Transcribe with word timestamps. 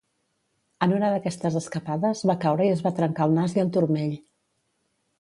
En 0.85 0.95
una 0.99 1.11
d'aquestes 1.15 1.59
escapades 1.61 2.25
va 2.31 2.39
caure 2.47 2.69
i 2.71 2.75
es 2.79 2.83
va 2.89 2.95
trencar 3.03 3.31
el 3.31 3.39
nas 3.39 3.57
i 3.59 3.67
el 3.67 3.75
turmell. 3.79 4.21